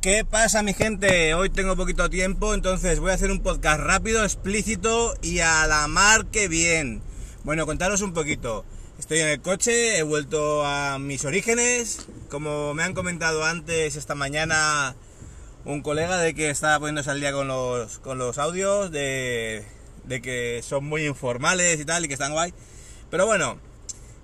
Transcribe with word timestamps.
¿Qué 0.00 0.24
pasa 0.24 0.62
mi 0.62 0.72
gente? 0.72 1.34
Hoy 1.34 1.50
tengo 1.50 1.76
poquito 1.76 2.08
tiempo, 2.08 2.54
entonces 2.54 3.00
voy 3.00 3.10
a 3.10 3.14
hacer 3.14 3.30
un 3.30 3.42
podcast 3.42 3.80
rápido, 3.80 4.24
explícito 4.24 5.14
y 5.20 5.40
a 5.40 5.66
la 5.66 5.88
mar 5.88 6.24
que 6.24 6.48
bien. 6.48 7.02
Bueno, 7.44 7.66
contaros 7.66 8.00
un 8.00 8.14
poquito. 8.14 8.64
Estoy 8.98 9.18
en 9.18 9.28
el 9.28 9.42
coche, 9.42 9.98
he 9.98 10.02
vuelto 10.02 10.64
a 10.64 10.98
mis 10.98 11.26
orígenes. 11.26 12.06
Como 12.30 12.72
me 12.72 12.82
han 12.82 12.94
comentado 12.94 13.44
antes 13.44 13.96
esta 13.96 14.14
mañana 14.14 14.96
un 15.66 15.82
colega 15.82 16.16
de 16.16 16.32
que 16.32 16.48
estaba 16.48 16.78
poniéndose 16.78 17.10
al 17.10 17.20
día 17.20 17.34
con 17.34 17.48
los, 17.48 17.98
con 17.98 18.16
los 18.16 18.38
audios, 18.38 18.90
de, 18.90 19.66
de 20.04 20.22
que 20.22 20.62
son 20.62 20.86
muy 20.86 21.04
informales 21.04 21.78
y 21.78 21.84
tal, 21.84 22.06
y 22.06 22.08
que 22.08 22.14
están 22.14 22.32
guay. 22.32 22.54
Pero 23.10 23.26
bueno, 23.26 23.58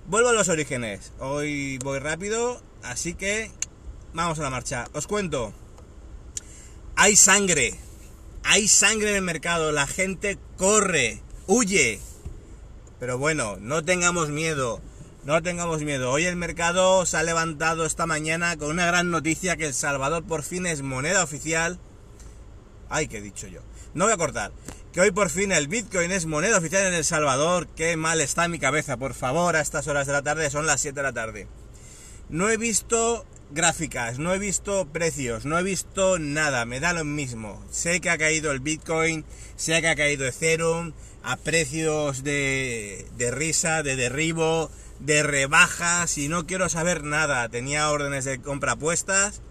vuelvo 0.07 0.29
a 0.29 0.33
los 0.33 0.49
orígenes. 0.49 1.13
Hoy 1.19 1.77
voy 1.83 1.99
rápido, 1.99 2.63
así 2.81 3.13
que 3.13 3.51
vamos 4.13 4.39
a 4.39 4.41
la 4.41 4.49
marcha. 4.49 4.87
Os 4.93 5.05
cuento 5.05 5.53
hay 6.97 7.15
sangre, 7.15 7.75
hay 8.43 8.67
sangre 8.67 9.11
en 9.11 9.17
el 9.17 9.21
mercado, 9.21 9.71
la 9.71 9.85
gente 9.85 10.39
corre, 10.57 11.21
huye. 11.45 11.99
Pero 12.99 13.19
bueno, 13.19 13.57
no 13.61 13.85
tengamos 13.85 14.29
miedo, 14.29 14.81
no 15.23 15.43
tengamos 15.43 15.83
miedo. 15.83 16.11
Hoy 16.11 16.25
el 16.25 16.35
mercado 16.35 17.05
se 17.05 17.17
ha 17.17 17.23
levantado 17.23 17.85
esta 17.85 18.07
mañana 18.07 18.57
con 18.57 18.71
una 18.71 18.87
gran 18.87 19.11
noticia 19.11 19.57
que 19.57 19.67
El 19.67 19.75
Salvador 19.75 20.23
por 20.23 20.41
fin 20.41 20.65
es 20.65 20.81
moneda 20.81 21.23
oficial. 21.23 21.77
Ay, 22.89 23.07
qué 23.07 23.19
he 23.19 23.21
dicho 23.21 23.45
yo. 23.45 23.61
No 23.93 24.05
voy 24.05 24.13
a 24.13 24.17
cortar. 24.17 24.51
Que 24.91 25.01
hoy 25.01 25.11
por 25.11 25.29
fin 25.29 25.51
el 25.51 25.67
Bitcoin 25.67 26.11
es 26.11 26.25
moneda 26.25 26.57
oficial 26.57 26.87
en 26.87 26.95
El 26.95 27.05
Salvador. 27.05 27.67
Qué 27.75 27.95
mal 27.95 28.21
está 28.21 28.47
mi 28.47 28.57
cabeza, 28.57 28.97
por 28.97 29.13
favor, 29.13 29.55
a 29.55 29.61
estas 29.61 29.87
horas 29.87 30.07
de 30.07 30.13
la 30.13 30.23
tarde, 30.23 30.49
son 30.49 30.65
las 30.65 30.81
7 30.81 30.95
de 30.95 31.03
la 31.03 31.13
tarde. 31.13 31.47
No 32.29 32.49
he 32.49 32.57
visto 32.57 33.23
gráficas, 33.51 34.19
no 34.19 34.33
he 34.33 34.39
visto 34.39 34.87
precios, 34.87 35.45
no 35.45 35.57
he 35.57 35.63
visto 35.63 36.19
nada, 36.19 36.65
me 36.65 36.79
da 36.79 36.93
lo 36.93 37.05
mismo. 37.05 37.63
Sé 37.71 38.01
que 38.01 38.09
ha 38.09 38.17
caído 38.17 38.51
el 38.51 38.59
Bitcoin, 38.59 39.25
sé 39.55 39.79
que 39.81 39.87
ha 39.87 39.95
caído 39.95 40.25
Ethereum 40.25 40.93
a 41.23 41.37
precios 41.37 42.23
de, 42.23 43.05
de 43.17 43.31
risa, 43.31 43.83
de 43.83 43.95
derribo, 43.95 44.69
de 44.99 45.23
rebajas 45.23 46.17
y 46.17 46.27
no 46.27 46.45
quiero 46.45 46.69
saber 46.69 47.03
nada. 47.03 47.47
Tenía 47.49 47.89
órdenes 47.89 48.25
de 48.25 48.39
compra 48.39 48.75
puestas 48.75 49.41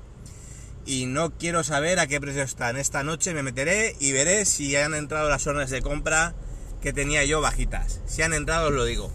y 0.86 1.06
no 1.06 1.33
quiero 1.36 1.64
saber 1.64 1.98
a 1.98 2.06
qué 2.06 2.20
precio 2.20 2.42
están. 2.42 2.77
Esta 2.77 3.03
noche 3.03 3.34
me 3.34 3.42
meteré 3.42 3.97
y 4.00 4.12
veré 4.12 4.44
si 4.44 4.77
han 4.77 4.94
entrado 4.94 5.28
las 5.28 5.47
órdenes 5.47 5.70
de 5.70 5.83
compra 5.83 6.34
que 6.81 6.92
tenía 6.92 7.25
yo 7.25 7.41
bajitas. 7.41 8.00
Si 8.06 8.22
han 8.22 8.33
entrado 8.33 8.69
os 8.69 8.75
lo 8.75 8.84
digo. 8.84 9.12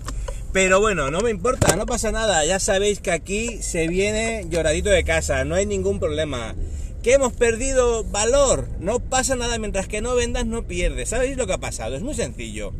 Pero 0.54 0.82
bueno, 0.82 1.12
no 1.12 1.22
me 1.22 1.30
importa, 1.30 1.78
no 1.78 1.86
pasa 1.86 2.12
nada. 2.12 2.44
Ya 2.46 2.60
sabéis 2.60 3.00
que 3.00 3.12
aquí 3.12 3.62
se 3.62 3.88
viene 3.88 4.46
lloradito 4.50 4.90
de 4.90 5.06
casa, 5.06 5.46
no 5.46 5.56
hay 5.56 5.66
ningún 5.66 6.00
problema. 6.00 6.56
Que 7.02 7.14
hemos 7.14 7.32
perdido 7.34 8.04
valor, 8.04 8.68
no 8.80 9.00
pasa 9.00 9.36
nada, 9.36 9.58
mientras 9.58 9.88
que 9.88 10.02
no 10.02 10.14
vendas 10.14 10.46
no 10.46 10.68
pierdes. 10.68 11.10
¿Sabéis 11.10 11.38
lo 11.38 11.48
que 11.48 11.54
ha 11.54 11.58
pasado? 11.58 11.96
Es 11.96 12.02
muy 12.02 12.16
sencillo. 12.16 12.74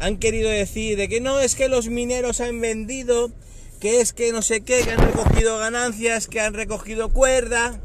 Han 0.00 0.16
querido 0.16 0.50
decir 0.50 0.98
de 0.98 1.08
que 1.08 1.20
no 1.20 1.38
es 1.38 1.54
que 1.54 1.68
los 1.68 1.86
mineros 1.86 2.40
han 2.40 2.60
vendido, 2.60 3.30
que 3.80 4.00
es 4.00 4.12
que 4.12 4.32
no 4.32 4.42
sé 4.42 4.62
qué, 4.62 4.82
que 4.82 4.90
han 4.90 5.06
recogido 5.06 5.58
ganancias, 5.58 6.26
que 6.26 6.40
han 6.40 6.54
recogido 6.54 7.10
cuerda. 7.10 7.80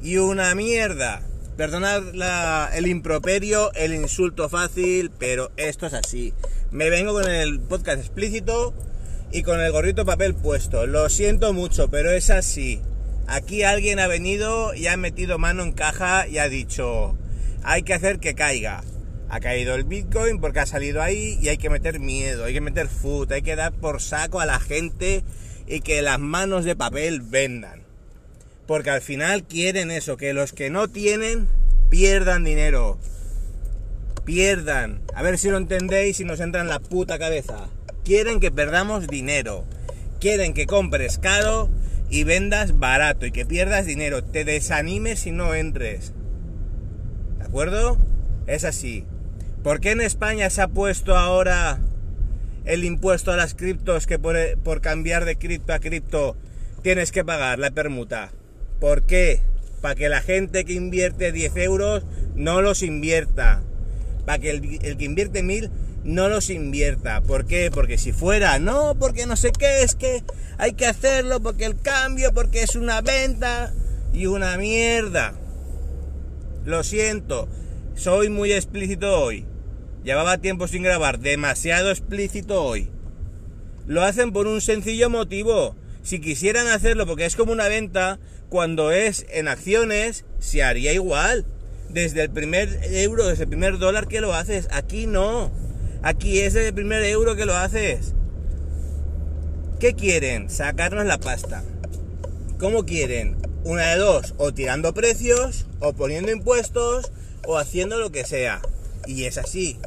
Y 0.00 0.18
una 0.18 0.54
mierda. 0.54 1.22
Perdonad 1.56 2.74
el 2.76 2.86
improperio, 2.86 3.72
el 3.74 3.94
insulto 3.94 4.48
fácil, 4.48 5.10
pero 5.18 5.50
esto 5.56 5.86
es 5.86 5.94
así 5.94 6.32
me 6.72 6.88
vengo 6.88 7.12
con 7.12 7.30
el 7.30 7.60
podcast 7.60 7.98
explícito 8.00 8.72
y 9.30 9.42
con 9.42 9.60
el 9.60 9.70
gorrito 9.72 10.06
papel 10.06 10.34
puesto. 10.34 10.86
Lo 10.86 11.10
siento 11.10 11.52
mucho, 11.52 11.88
pero 11.88 12.10
es 12.10 12.30
así. 12.30 12.80
Aquí 13.26 13.62
alguien 13.62 13.98
ha 14.00 14.06
venido 14.06 14.72
y 14.74 14.86
ha 14.86 14.96
metido 14.96 15.38
mano 15.38 15.62
en 15.62 15.72
caja 15.72 16.26
y 16.26 16.38
ha 16.38 16.48
dicho, 16.48 17.14
hay 17.62 17.82
que 17.82 17.92
hacer 17.92 18.20
que 18.20 18.34
caiga. 18.34 18.82
Ha 19.28 19.40
caído 19.40 19.74
el 19.74 19.84
Bitcoin 19.84 20.40
porque 20.40 20.60
ha 20.60 20.66
salido 20.66 21.02
ahí 21.02 21.38
y 21.42 21.48
hay 21.48 21.58
que 21.58 21.70
meter 21.70 22.00
miedo, 22.00 22.44
hay 22.44 22.54
que 22.54 22.60
meter 22.62 22.88
food, 22.88 23.32
hay 23.32 23.42
que 23.42 23.56
dar 23.56 23.72
por 23.72 24.00
saco 24.00 24.40
a 24.40 24.46
la 24.46 24.58
gente 24.58 25.24
y 25.66 25.80
que 25.80 26.00
las 26.00 26.18
manos 26.18 26.64
de 26.64 26.74
papel 26.74 27.20
vendan. 27.20 27.82
Porque 28.66 28.90
al 28.90 29.02
final 29.02 29.44
quieren 29.44 29.90
eso, 29.90 30.16
que 30.16 30.32
los 30.32 30.54
que 30.54 30.70
no 30.70 30.88
tienen 30.88 31.48
pierdan 31.90 32.44
dinero 32.44 32.98
pierdan. 34.24 35.02
A 35.14 35.22
ver 35.22 35.38
si 35.38 35.50
lo 35.50 35.56
entendéis 35.56 36.20
y 36.20 36.24
nos 36.24 36.40
entra 36.40 36.60
en 36.60 36.68
la 36.68 36.80
puta 36.80 37.18
cabeza. 37.18 37.68
Quieren 38.04 38.40
que 38.40 38.50
perdamos 38.50 39.06
dinero. 39.06 39.64
Quieren 40.20 40.54
que 40.54 40.66
compres 40.66 41.18
caro 41.18 41.68
y 42.10 42.24
vendas 42.24 42.78
barato 42.78 43.26
y 43.26 43.32
que 43.32 43.46
pierdas 43.46 43.86
dinero. 43.86 44.22
Te 44.22 44.44
desanimes 44.44 45.20
si 45.20 45.32
no 45.32 45.54
entres. 45.54 46.12
¿De 47.38 47.44
acuerdo? 47.44 47.98
Es 48.46 48.64
así. 48.64 49.04
¿Por 49.62 49.80
qué 49.80 49.92
en 49.92 50.00
España 50.00 50.50
se 50.50 50.62
ha 50.62 50.68
puesto 50.68 51.16
ahora 51.16 51.78
el 52.64 52.84
impuesto 52.84 53.32
a 53.32 53.36
las 53.36 53.54
criptos 53.54 54.06
que 54.06 54.18
por, 54.18 54.36
por 54.58 54.80
cambiar 54.80 55.24
de 55.24 55.36
cripto 55.36 55.72
a 55.72 55.78
cripto 55.78 56.36
tienes 56.82 57.12
que 57.12 57.24
pagar 57.24 57.58
la 57.58 57.70
permuta? 57.70 58.30
¿Por 58.80 59.04
qué? 59.04 59.42
Para 59.80 59.94
que 59.94 60.08
la 60.08 60.20
gente 60.20 60.64
que 60.64 60.72
invierte 60.74 61.32
10 61.32 61.56
euros 61.56 62.04
no 62.34 62.62
los 62.62 62.82
invierta 62.82 63.62
para 64.24 64.38
que 64.38 64.50
el, 64.50 64.96
que 64.96 65.04
invierte 65.04 65.42
mil 65.42 65.70
no 66.04 66.28
los 66.28 66.50
invierta. 66.50 67.20
¿Por 67.20 67.46
qué? 67.46 67.70
Porque 67.72 67.98
si 67.98 68.12
fuera, 68.12 68.58
no, 68.58 68.96
porque 68.98 69.26
no 69.26 69.36
sé 69.36 69.52
qué, 69.52 69.82
es 69.82 69.94
que 69.94 70.22
hay 70.58 70.72
que 70.74 70.86
hacerlo, 70.86 71.40
porque 71.40 71.64
el 71.64 71.80
cambio, 71.80 72.32
porque 72.32 72.62
es 72.62 72.76
una 72.76 73.00
venta 73.00 73.72
y 74.12 74.26
una 74.26 74.56
mierda. 74.56 75.34
Lo 76.64 76.82
siento, 76.84 77.48
soy 77.94 78.30
muy 78.30 78.52
explícito 78.52 79.20
hoy. 79.20 79.46
Llevaba 80.04 80.38
tiempo 80.38 80.66
sin 80.66 80.82
grabar, 80.82 81.20
demasiado 81.20 81.90
explícito 81.90 82.62
hoy. 82.62 82.90
Lo 83.86 84.02
hacen 84.02 84.32
por 84.32 84.46
un 84.46 84.60
sencillo 84.60 85.10
motivo. 85.10 85.76
Si 86.02 86.20
quisieran 86.20 86.66
hacerlo 86.66 87.06
porque 87.06 87.26
es 87.26 87.36
como 87.36 87.52
una 87.52 87.68
venta, 87.68 88.18
cuando 88.48 88.90
es 88.90 89.24
en 89.30 89.46
acciones, 89.46 90.24
se 90.40 90.62
haría 90.64 90.92
igual 90.92 91.46
desde 91.92 92.22
el 92.22 92.30
primer 92.30 92.80
euro, 92.84 93.26
desde 93.26 93.44
el 93.44 93.48
primer 93.48 93.78
dólar 93.78 94.08
que 94.08 94.20
lo 94.20 94.34
haces. 94.34 94.68
Aquí 94.70 95.06
no. 95.06 95.50
Aquí 96.02 96.40
es 96.40 96.54
desde 96.54 96.68
el 96.68 96.74
primer 96.74 97.02
euro 97.04 97.36
que 97.36 97.46
lo 97.46 97.54
haces. 97.54 98.14
¿Qué 99.78 99.94
quieren? 99.94 100.48
Sacarnos 100.48 101.06
la 101.06 101.18
pasta. 101.18 101.62
¿Cómo 102.58 102.84
quieren? 102.84 103.36
Una 103.64 103.90
de 103.90 103.96
dos, 103.96 104.34
o 104.38 104.52
tirando 104.52 104.94
precios, 104.94 105.66
o 105.80 105.92
poniendo 105.92 106.32
impuestos, 106.32 107.12
o 107.46 107.58
haciendo 107.58 107.98
lo 107.98 108.10
que 108.10 108.24
sea. 108.24 108.60
Y 109.06 109.24
es 109.24 109.38
así. 109.38 109.78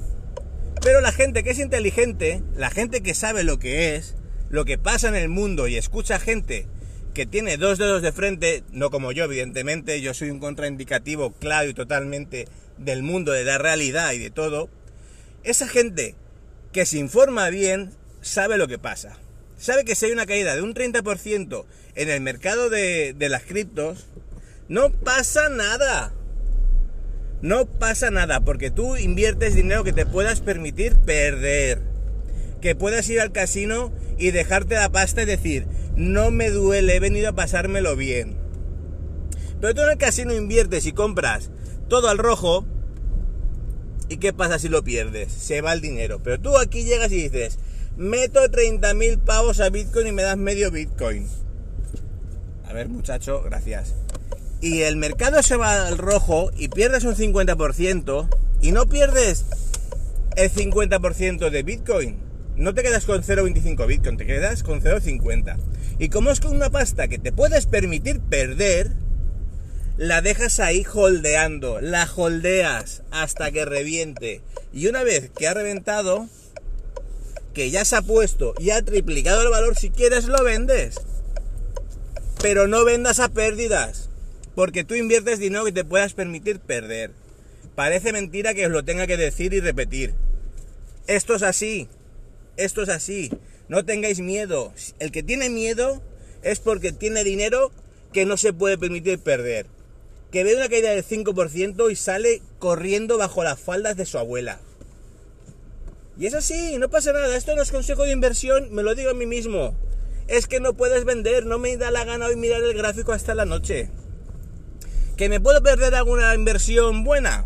Pero 0.82 1.02
la 1.02 1.12
gente 1.12 1.44
que 1.44 1.52
es 1.52 1.60
inteligente, 1.60 2.44
la 2.56 2.70
gente 2.70 3.02
que 3.02 3.14
sabe 3.14 3.44
lo 3.44 3.60
que 3.60 3.96
es, 3.96 4.16
lo 4.50 4.66
que 4.66 4.78
pasa 4.78 5.08
en 5.08 5.16
el 5.16 5.30
mundo 5.30 5.68
y 5.68 5.78
escucha 5.78 6.20
gente 6.20 6.68
que 7.16 7.26
tiene 7.26 7.58
dos 7.58 7.80
dedos 7.80 8.04
de 8.04 8.12
frente, 8.12 8.64
no 8.72 8.92
como 8.92 9.14
yo, 9.14 9.24
evidentemente, 9.24 10.02
yo 10.02 10.14
soy 10.14 10.30
un 10.30 10.40
contraindicativo 10.40 11.32
claro 11.32 11.70
y 11.70 11.74
totalmente 11.74 12.48
del 12.78 13.02
mundo, 13.02 13.32
de 13.32 13.46
la 13.46 13.58
realidad 13.58 14.12
y 14.12 14.20
de 14.20 14.30
todo, 14.30 14.70
esa 15.44 15.68
gente 15.68 16.14
que 16.74 16.86
se 16.86 17.00
informa 17.00 17.50
bien 17.50 17.92
sabe 18.22 18.58
lo 18.58 18.68
que 18.68 18.78
pasa. 18.78 19.18
Sabe 19.58 19.86
que 19.86 19.96
si 19.96 20.08
hay 20.08 20.12
una 20.12 20.26
caída 20.26 20.56
de 20.56 20.62
un 20.62 20.74
30% 20.76 21.66
en 21.96 22.10
el 22.10 22.20
mercado 22.20 22.70
de, 22.70 23.14
de 23.14 23.30
las 23.30 23.44
criptos, 23.44 24.08
no 24.68 24.92
pasa 24.92 25.48
nada. 25.48 26.14
No 27.42 27.66
pasa 27.66 28.12
nada, 28.12 28.42
porque 28.42 28.72
tú 28.72 28.98
inviertes 28.98 29.56
dinero 29.56 29.86
que 29.86 29.94
te 29.94 30.06
puedas 30.06 30.42
permitir 30.42 30.98
perder. 30.98 31.95
Que 32.66 32.74
puedas 32.74 33.08
ir 33.10 33.22
al 33.22 33.32
casino 33.32 33.94
y 34.18 34.32
dejarte 34.32 34.74
la 34.74 34.92
pasta 34.92 35.22
y 35.22 35.26
decir, 35.26 35.68
no 35.96 36.32
me 36.32 36.50
duele, 36.50 36.96
he 36.96 37.00
venido 37.00 37.30
a 37.30 37.36
pasármelo 37.36 37.96
bien. 37.96 38.40
Pero 39.62 39.76
tú 39.76 39.82
en 39.84 39.92
el 39.92 39.98
casino 40.00 40.34
inviertes 40.34 40.88
y 40.88 40.92
compras 40.92 41.52
todo 41.90 42.10
al 42.10 42.18
rojo, 42.18 42.66
¿y 44.10 44.18
qué 44.18 44.34
pasa 44.34 44.58
si 44.58 44.68
lo 44.68 44.84
pierdes? 44.84 45.32
Se 45.32 45.62
va 45.62 45.74
el 45.74 45.82
dinero. 45.82 46.24
Pero 46.24 46.40
tú 46.40 46.58
aquí 46.58 46.84
llegas 46.84 47.12
y 47.12 47.30
dices, 47.30 47.60
meto 47.98 48.40
30.000 48.40 49.20
pavos 49.20 49.60
a 49.60 49.70
Bitcoin 49.70 50.08
y 50.08 50.12
me 50.12 50.24
das 50.24 50.38
medio 50.38 50.72
Bitcoin. 50.72 51.28
A 52.68 52.74
ver, 52.74 52.90
muchacho, 52.90 53.44
gracias. 53.44 53.94
Y 54.60 54.82
el 54.82 54.98
mercado 54.98 55.44
se 55.44 55.56
va 55.56 55.86
al 55.86 56.00
rojo 56.00 56.50
y 56.58 56.70
pierdes 56.70 57.04
un 57.04 57.14
50% 57.14 58.28
y 58.62 58.72
no 58.72 58.88
pierdes 58.88 59.46
el 60.36 60.52
50% 60.52 61.52
de 61.52 61.62
Bitcoin. 61.62 62.25
No 62.56 62.74
te 62.74 62.84
quedas 62.84 63.06
con 63.06 63.22
0,25 63.22 63.86
Bitcoin, 63.86 64.18
te 64.18 64.26
quedas 64.26 64.64
con 64.64 64.82
0,50. 64.82 65.58
Y 66.00 66.10
como 66.10 66.32
es 66.32 66.40
con 66.40 66.56
una 66.56 66.70
pasta 66.70 67.10
que 67.10 67.20
te 67.20 67.34
puedes 67.34 67.66
permitir 67.66 68.22
perder, 68.22 68.92
la 69.98 70.22
dejas 70.22 70.62
ahí 70.62 70.86
holdeando, 70.94 71.82
la 71.82 72.10
holdeas 72.16 73.04
hasta 73.12 73.52
que 73.52 73.66
reviente. 73.66 74.42
Y 74.72 74.88
una 74.88 75.04
vez 75.04 75.32
que 75.32 75.48
ha 75.48 75.54
reventado, 75.54 76.28
que 77.54 77.72
ya 77.72 77.84
se 77.84 77.98
ha 77.98 78.02
puesto 78.02 78.54
y 78.58 78.70
ha 78.70 78.82
triplicado 78.84 79.42
el 79.42 79.50
valor, 79.50 79.76
si 79.76 79.90
quieres 79.90 80.26
lo 80.26 80.42
vendes. 80.42 80.96
Pero 82.42 82.68
no 82.68 82.86
vendas 82.86 83.20
a 83.20 83.30
pérdidas, 83.30 84.10
porque 84.56 84.86
tú 84.86 84.96
inviertes 84.96 85.40
dinero 85.40 85.66
que 85.66 85.72
te 85.74 85.84
puedas 85.84 86.14
permitir 86.14 86.60
perder. 86.60 87.12
Parece 87.76 88.14
mentira 88.14 88.54
que 88.54 88.66
os 88.66 88.72
lo 88.72 88.86
tenga 88.86 89.08
que 89.08 89.18
decir 89.18 89.54
y 89.54 89.60
repetir. 89.60 90.14
Esto 91.08 91.36
es 91.36 91.44
así, 91.44 91.90
esto 92.58 92.82
es 92.82 92.90
así. 92.90 93.32
No 93.68 93.86
tengáis 93.86 94.20
miedo. 94.20 94.74
El 95.00 95.12
que 95.12 95.24
tiene 95.24 95.50
miedo 95.50 96.02
es 96.44 96.60
porque 96.60 96.92
tiene 96.92 97.24
dinero 97.24 97.72
que 98.14 98.26
no 98.26 98.38
se 98.38 98.54
puede 98.54 98.78
permitir 98.78 99.20
perder 99.20 99.68
que 100.36 100.44
ve 100.44 100.54
una 100.54 100.68
caída 100.68 100.90
del 100.90 101.06
5% 101.06 101.90
y 101.90 101.96
sale 101.96 102.42
corriendo 102.60 103.18
bajo 103.18 103.42
las 103.46 103.58
faldas 103.58 103.96
de 103.96 104.06
su 104.06 104.18
abuela. 104.18 104.60
Y 106.18 106.26
es 106.26 106.34
así, 106.34 106.78
no 106.78 106.90
pasa 106.90 107.14
nada, 107.14 107.38
esto 107.38 107.56
no 107.56 107.62
es 107.62 107.72
consejo 107.72 108.04
de 108.04 108.12
inversión, 108.12 108.74
me 108.74 108.84
lo 108.84 108.96
digo 108.96 109.12
a 109.12 109.14
mí 109.14 109.26
mismo. 109.26 109.78
Es 110.28 110.48
que 110.48 110.60
no 110.60 110.74
puedes 110.74 111.06
vender, 111.06 111.46
no 111.46 111.58
me 111.58 111.78
da 111.78 111.90
la 111.90 112.04
gana 112.04 112.26
hoy 112.26 112.36
mirar 112.36 112.62
el 112.64 112.74
gráfico 112.74 113.14
hasta 113.14 113.34
la 113.34 113.46
noche. 113.46 113.90
¿Que 115.16 115.30
me 115.30 115.40
puedo 115.40 115.64
perder 115.64 115.96
alguna 115.96 116.36
inversión 116.36 117.06
buena? 117.06 117.46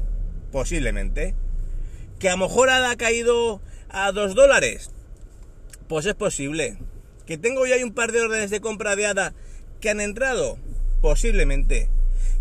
Posiblemente. 0.51 1.35
¿Que 2.17 2.29
a 2.29 2.37
lo 2.37 2.47
mejor 2.47 2.71
ha 2.71 2.95
caído 2.95 3.61
a 3.89 4.11
2 4.11 4.33
dólares? 4.33 4.89
Pues 5.89 6.05
es 6.05 6.15
posible. 6.15 6.77
¿Que 7.25 7.37
tengo 7.37 7.67
ya 7.67 7.75
un 7.83 7.93
par 7.93 8.13
de 8.13 8.21
órdenes 8.21 8.49
de 8.49 8.61
compra 8.61 8.95
de 8.95 9.07
ADA 9.07 9.33
que 9.81 9.89
han 9.89 9.99
entrado? 9.99 10.57
Posiblemente 11.01 11.89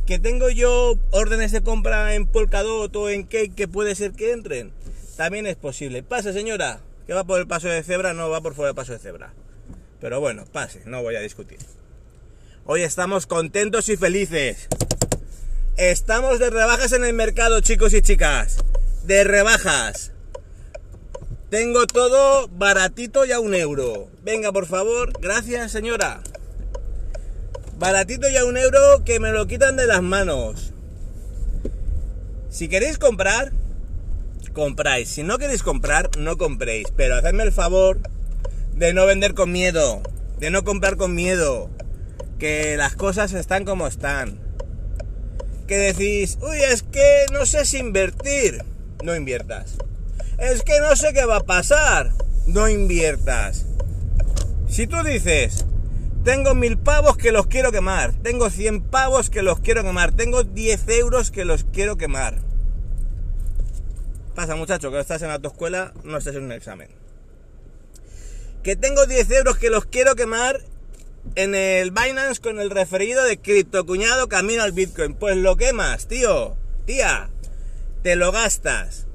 que 0.08 0.18
tengo 0.18 0.48
yo 0.48 0.94
órdenes 1.10 1.52
de 1.52 1.62
compra 1.62 2.14
en 2.14 2.26
Polkadot 2.26 2.96
o 2.96 3.10
en 3.10 3.24
Cake 3.24 3.54
que 3.54 3.68
puede 3.68 3.94
ser 3.94 4.12
que 4.12 4.32
entren, 4.32 4.72
también 5.18 5.46
es 5.46 5.56
posible. 5.56 6.02
Pase, 6.02 6.32
señora, 6.32 6.80
que 7.06 7.12
va 7.12 7.24
por 7.24 7.38
el 7.38 7.46
paso 7.46 7.68
de 7.68 7.82
cebra, 7.82 8.14
no 8.14 8.30
va 8.30 8.40
por 8.40 8.54
fuera 8.54 8.68
del 8.68 8.74
paso 8.74 8.94
de 8.94 9.00
cebra. 9.00 9.34
Pero 10.00 10.18
bueno, 10.18 10.46
pase, 10.50 10.80
no 10.86 11.02
voy 11.02 11.16
a 11.16 11.20
discutir. 11.20 11.58
Hoy 12.64 12.84
estamos 12.84 13.26
contentos 13.26 13.90
y 13.90 13.98
felices. 13.98 14.68
Estamos 15.76 16.38
de 16.38 16.48
rebajas 16.48 16.92
en 16.92 17.04
el 17.04 17.12
mercado, 17.12 17.60
chicos 17.60 17.92
y 17.92 18.00
chicas. 18.00 18.64
De 19.04 19.24
rebajas. 19.24 20.12
Tengo 21.50 21.86
todo 21.86 22.48
baratito 22.48 23.24
y 23.24 23.32
a 23.32 23.40
un 23.40 23.54
euro. 23.54 24.10
Venga, 24.22 24.52
por 24.52 24.66
favor. 24.66 25.18
Gracias, 25.18 25.72
señora. 25.72 26.20
Baratito 27.78 28.28
ya 28.28 28.44
un 28.44 28.58
euro 28.58 29.02
que 29.06 29.18
me 29.18 29.32
lo 29.32 29.46
quitan 29.46 29.76
de 29.76 29.86
las 29.86 30.02
manos. 30.02 30.74
Si 32.50 32.68
queréis 32.68 32.98
comprar, 32.98 33.52
compráis. 34.52 35.08
Si 35.08 35.22
no 35.22 35.38
queréis 35.38 35.62
comprar, 35.62 36.10
no 36.18 36.36
compréis. 36.36 36.88
Pero 36.94 37.16
hacedme 37.16 37.44
el 37.44 37.52
favor 37.52 37.98
de 38.74 38.92
no 38.92 39.06
vender 39.06 39.32
con 39.32 39.50
miedo. 39.50 40.02
De 40.38 40.50
no 40.50 40.64
comprar 40.64 40.98
con 40.98 41.14
miedo. 41.14 41.70
Que 42.38 42.76
las 42.76 42.94
cosas 42.94 43.32
están 43.32 43.64
como 43.64 43.86
están. 43.86 44.38
Que 45.66 45.78
decís, 45.78 46.36
uy, 46.42 46.58
es 46.58 46.82
que 46.82 47.24
no 47.32 47.46
sé 47.46 47.64
si 47.64 47.78
invertir. 47.78 48.64
No 49.02 49.16
inviertas. 49.16 49.78
Es 50.38 50.62
que 50.62 50.80
no 50.80 50.94
sé 50.94 51.12
qué 51.12 51.24
va 51.24 51.38
a 51.38 51.44
pasar. 51.44 52.12
No 52.46 52.68
inviertas. 52.68 53.66
Si 54.68 54.86
tú 54.86 55.02
dices, 55.02 55.66
tengo 56.24 56.54
mil 56.54 56.78
pavos 56.78 57.16
que 57.16 57.32
los 57.32 57.48
quiero 57.48 57.72
quemar. 57.72 58.12
Tengo 58.22 58.48
100 58.48 58.82
pavos 58.82 59.30
que 59.30 59.42
los 59.42 59.58
quiero 59.58 59.82
quemar. 59.82 60.12
Tengo 60.12 60.44
10 60.44 60.88
euros 60.90 61.32
que 61.32 61.44
los 61.44 61.64
quiero 61.64 61.96
quemar. 61.96 62.38
Pasa 64.36 64.54
muchacho, 64.54 64.92
que 64.92 65.00
estás 65.00 65.22
en 65.22 65.28
la 65.28 65.34
autoescuela, 65.34 65.92
no 66.04 66.18
estás 66.18 66.36
en 66.36 66.44
un 66.44 66.52
examen. 66.52 66.88
Que 68.62 68.76
tengo 68.76 69.06
10 69.06 69.28
euros 69.32 69.58
que 69.58 69.70
los 69.70 69.86
quiero 69.86 70.14
quemar 70.14 70.60
en 71.34 71.56
el 71.56 71.90
Binance 71.90 72.40
con 72.40 72.60
el 72.60 72.70
referido 72.70 73.24
de 73.24 73.40
criptocuñado 73.40 74.28
camino 74.28 74.62
al 74.62 74.70
Bitcoin. 74.70 75.14
Pues 75.14 75.36
lo 75.36 75.56
quemas, 75.56 76.06
tío. 76.06 76.56
Tía, 76.86 77.30
te 78.04 78.14
lo 78.14 78.30
gastas. 78.30 79.07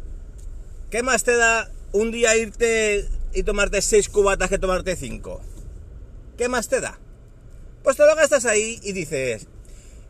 ¿Qué 0.94 1.02
más 1.02 1.24
te 1.24 1.36
da 1.36 1.72
un 1.92 2.12
día 2.12 2.38
irte 2.38 3.08
y 3.34 3.42
tomarte 3.42 3.82
6 3.82 4.10
cubatas 4.10 4.48
que 4.48 4.60
tomarte 4.60 4.96
5? 4.96 5.42
¿Qué 6.38 6.50
más 6.50 6.70
te 6.70 6.82
da? 6.82 7.00
Pues 7.82 7.98
te 7.98 8.06
lo 8.06 8.16
gastas 8.16 8.46
ahí 8.46 8.80
y 8.84 8.92
dices, 8.92 9.48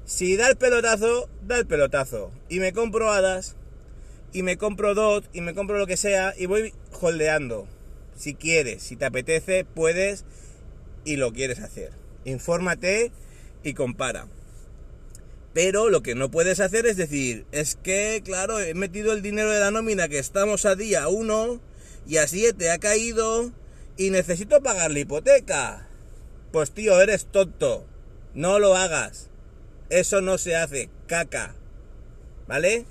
si 0.03 0.35
da 0.35 0.49
el 0.49 0.57
pelotazo, 0.57 1.29
da 1.47 1.57
el 1.57 1.67
pelotazo. 1.67 2.33
Y 2.49 2.59
me 2.59 2.73
compro 2.73 3.13
hadas, 3.13 3.55
y 4.33 4.43
me 4.43 4.57
compro 4.57 4.93
dot, 4.93 5.23
y 5.31 5.39
me 5.39 5.53
compro 5.53 5.77
lo 5.77 5.87
que 5.87 5.95
sea, 5.95 6.33
y 6.37 6.47
voy 6.47 6.73
holdeando. 6.99 7.65
Si 8.17 8.35
quieres, 8.35 8.83
si 8.83 8.97
te 8.97 9.05
apetece, 9.05 9.63
puedes 9.63 10.25
y 11.05 11.15
lo 11.15 11.31
quieres 11.31 11.59
hacer. 11.59 11.93
Infórmate 12.25 13.13
y 13.63 13.73
compara. 13.73 14.27
Pero 15.53 15.89
lo 15.89 16.01
que 16.01 16.15
no 16.15 16.31
puedes 16.31 16.59
hacer 16.59 16.87
es 16.87 16.97
decir, 16.97 17.45
es 17.51 17.75
que, 17.75 18.21
claro, 18.25 18.59
he 18.59 18.73
metido 18.73 19.13
el 19.13 19.21
dinero 19.21 19.51
de 19.51 19.59
la 19.59 19.69
nómina 19.69 20.07
que 20.07 20.17
estamos 20.17 20.65
a 20.65 20.75
día 20.75 21.07
1 21.07 21.61
y 22.07 22.17
a 22.17 22.27
7 22.27 22.71
ha 22.71 22.79
caído 22.79 23.51
y 23.95 24.09
necesito 24.09 24.63
pagar 24.63 24.89
la 24.91 24.99
hipoteca. 24.99 25.87
Pues 26.51 26.71
tío, 26.71 26.99
eres 26.99 27.27
tonto. 27.27 27.85
No 28.33 28.57
lo 28.57 28.75
hagas. 28.75 29.29
Eso 29.89 30.21
no 30.21 30.39
se 30.39 30.55
hace. 30.55 30.89
Caca. 31.05 31.55
¿Vale? 32.47 32.85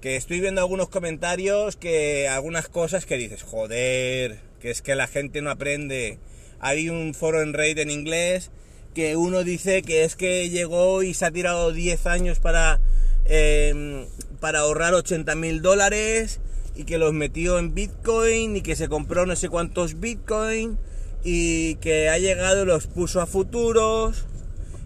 Que 0.00 0.16
estoy 0.16 0.40
viendo 0.40 0.62
algunos 0.62 0.88
comentarios 0.88 1.76
que 1.76 2.28
algunas 2.28 2.68
cosas 2.68 3.04
que 3.04 3.18
dices, 3.18 3.42
joder, 3.42 4.40
que 4.60 4.70
es 4.70 4.80
que 4.80 4.94
la 4.94 5.06
gente 5.06 5.42
no 5.42 5.50
aprende. 5.50 6.18
Hay 6.60 6.88
un 6.88 7.12
foro 7.12 7.42
en 7.42 7.52
Reddit 7.52 7.78
en 7.78 7.90
inglés 7.90 8.50
que 8.96 9.14
uno 9.14 9.44
dice 9.44 9.82
que 9.82 10.04
es 10.04 10.16
que 10.16 10.48
llegó 10.48 11.02
y 11.02 11.12
se 11.12 11.26
ha 11.26 11.30
tirado 11.30 11.70
10 11.70 12.06
años 12.06 12.38
para, 12.38 12.80
em, 13.26 14.06
para 14.40 14.60
ahorrar 14.60 14.94
80 14.94 15.34
mil 15.34 15.60
dólares 15.60 16.40
y 16.74 16.84
que 16.84 16.96
los 16.96 17.12
metió 17.12 17.58
en 17.58 17.74
Bitcoin 17.74 18.56
y 18.56 18.62
que 18.62 18.74
se 18.74 18.88
compró 18.88 19.26
no 19.26 19.36
sé 19.36 19.50
cuántos 19.50 20.00
Bitcoin 20.00 20.78
y 21.22 21.74
que 21.74 22.08
ha 22.08 22.16
llegado 22.16 22.64
los 22.64 22.86
puso 22.86 23.20
a 23.20 23.26
futuros 23.26 24.24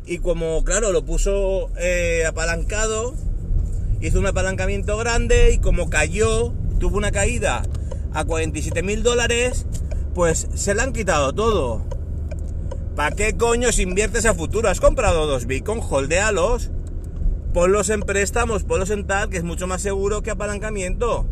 y 0.06 0.18
como 0.18 0.64
claro 0.64 0.90
lo 0.90 1.04
puso 1.04 1.70
eh, 1.78 2.24
apalancado 2.26 3.14
hizo 4.00 4.18
un 4.18 4.26
apalancamiento 4.26 4.96
grande 4.96 5.52
y 5.52 5.58
como 5.58 5.88
cayó 5.88 6.52
tuvo 6.80 6.96
una 6.96 7.12
caída 7.12 7.62
a 8.12 8.24
47 8.24 8.82
mil 8.82 9.04
dólares 9.04 9.66
pues 10.16 10.48
se 10.52 10.74
le 10.74 10.82
han 10.82 10.92
quitado 10.92 11.32
todo 11.32 11.99
¿para 12.94 13.14
qué 13.14 13.36
coño 13.36 13.72
si 13.72 13.82
inviertes 13.82 14.26
a 14.26 14.34
futuro? 14.34 14.68
has 14.68 14.80
comprado 14.80 15.26
dos 15.26 15.46
bitcoin 15.46 15.80
holdealos 15.80 16.70
ponlos 17.52 17.90
en 17.90 18.00
préstamos 18.00 18.64
ponlos 18.64 18.90
en 18.90 19.06
tal 19.06 19.30
que 19.30 19.38
es 19.38 19.44
mucho 19.44 19.66
más 19.66 19.82
seguro 19.82 20.22
que 20.22 20.30
apalancamiento 20.30 21.26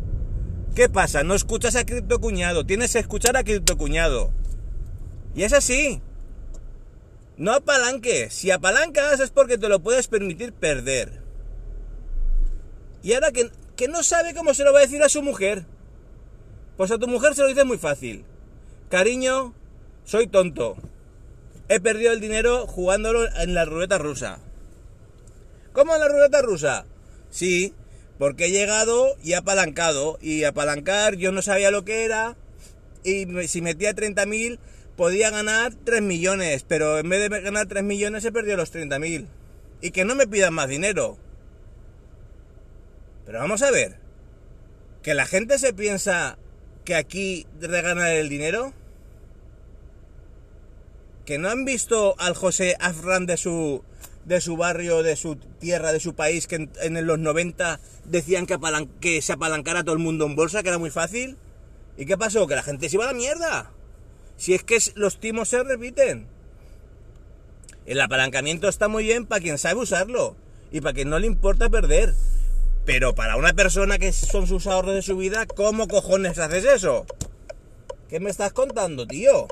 ¿qué 0.75 0.89
pasa? 0.89 1.23
no 1.23 1.35
escuchas 1.35 1.77
a 1.77 1.85
criptocuñado 1.85 2.67
tienes 2.67 2.93
que 2.93 2.99
escuchar 2.99 3.37
a 3.37 3.45
criptocuñado 3.45 4.33
y 5.35 5.45
es 5.45 5.53
así. 5.53 6.01
No 7.37 7.53
apalanques. 7.53 8.35
Si 8.35 8.51
apalancas 8.51 9.21
es 9.21 9.31
porque 9.31 9.57
te 9.57 9.69
lo 9.69 9.79
puedes 9.79 10.09
permitir 10.09 10.53
perder. 10.53 11.23
Y 13.05 13.13
ahora 13.13 13.31
que, 13.31 13.51
que 13.77 13.87
no 13.87 14.03
sabe 14.03 14.35
cómo 14.35 14.53
se 14.53 14.65
lo 14.65 14.73
va 14.73 14.81
a 14.81 14.83
decir 14.83 15.01
a 15.03 15.09
su 15.09 15.23
mujer. 15.23 15.65
Pues 16.77 16.91
a 16.91 16.99
tu 16.99 17.07
mujer 17.07 17.37
se 17.37 17.43
lo 17.43 17.49
dice 17.49 17.63
muy 17.63 17.79
fácil. 17.79 18.25
Cariño, 18.89 19.55
soy 20.05 20.27
tonto. 20.27 20.77
He 21.69 21.81
perdido 21.81 22.13
el 22.13 22.21
dinero 22.21 22.67
jugándolo 22.67 23.27
en 23.37 23.55
la 23.55 23.65
ruleta 23.65 23.99
rusa. 23.99 24.41
¿Cómo 25.73 25.95
en 25.95 26.01
la 26.01 26.09
ruleta 26.09 26.43
rusa? 26.43 26.87
Sí, 27.31 27.75
porque 28.19 28.47
he 28.47 28.51
llegado 28.51 29.17
y 29.23 29.35
apalancado. 29.35 30.19
Y 30.21 30.45
apalancar 30.45 31.17
yo 31.17 31.33
no 31.33 31.43
sabía 31.43 31.71
lo 31.71 31.85
que 31.85 32.05
era. 32.05 32.37
Y 33.05 33.27
si 33.49 33.61
metía 33.61 33.95
30.000 33.95 34.59
podía 34.99 35.31
ganar 35.31 35.75
3 35.85 36.03
millones, 36.03 36.65
pero 36.67 36.99
en 36.99 37.09
vez 37.09 37.31
de 37.31 37.41
ganar 37.41 37.69
3 37.69 37.85
millones 37.85 38.25
he 38.25 38.33
perdido 38.33 38.57
los 38.57 38.73
30 38.73 38.99
mil. 38.99 39.29
Y 39.81 39.93
que 39.93 40.05
no 40.05 40.17
me 40.17 40.27
pidan 40.27 40.53
más 40.53 40.69
dinero. 40.69 41.17
Pero 43.25 43.39
vamos 43.39 43.63
a 43.63 43.71
ver, 43.71 43.95
que 45.05 45.15
la 45.15 45.25
gente 45.25 45.57
se 45.61 45.73
piensa 45.73 46.37
que 46.85 46.97
aquí 46.97 47.47
reganar 47.61 48.11
el 48.11 48.29
dinero. 48.29 48.75
Que 51.29 51.37
no 51.37 51.51
han 51.51 51.67
visto 51.67 52.15
al 52.19 52.35
José 52.35 52.75
Afran 52.81 53.27
de 53.27 53.37
su 53.37 53.85
de 54.25 54.41
su 54.41 54.57
barrio, 54.57 55.03
de 55.03 55.15
su 55.15 55.37
tierra, 55.37 55.93
de 55.93 56.01
su 56.01 56.15
país, 56.15 56.47
que 56.47 56.71
en, 56.81 57.07
los 57.07 57.19
90 57.19 57.81
decían 58.07 58.47
que, 58.47 59.21
se 59.21 59.33
apalancara 59.35 59.85
todo 59.85 59.93
el 59.93 59.99
mundo 59.99 60.25
en 60.25 60.37
bolsa, 60.37 60.63
que 60.63 60.71
era 60.71 60.79
muy 60.79 60.89
fácil. 60.89 61.37
¿Y 61.99 62.07
qué 62.07 62.17
pasó? 62.17 62.47
Que 62.47 62.55
la 62.55 62.63
gente 62.63 62.89
se 62.89 62.97
iba 62.97 63.05
a 63.05 63.09
la 63.09 63.13
mierda. 63.13 63.73
Si 64.39 64.55
es 64.55 64.65
que 64.65 64.79
los 64.95 65.21
timos 65.21 65.51
se 65.51 65.63
repiten. 65.63 66.29
El 67.85 68.01
apalancamiento 68.01 68.67
está 68.67 68.89
muy 68.89 69.05
bien 69.05 69.27
para 69.27 69.43
quien 69.43 69.59
sabe 69.59 69.81
usarlo 69.81 70.35
y 70.73 70.81
para 70.81 70.95
quien 70.95 71.11
no 71.11 71.19
le 71.19 71.27
importa 71.27 71.69
perder. 71.69 72.15
Pero 72.87 73.15
para 73.15 73.37
una 73.37 73.53
persona 73.53 73.99
que 73.99 74.15
son 74.15 74.47
sus 74.47 74.67
ahorros 74.67 74.95
de 74.95 75.03
su 75.03 75.19
vida, 75.19 75.45
¿cómo 75.45 75.89
cojones 75.89 76.39
haces 76.39 76.65
eso? 76.65 77.05
¿Qué 78.09 78.19
me 78.19 78.31
estás 78.31 78.55
contando, 78.55 79.07
tío? 79.07 79.47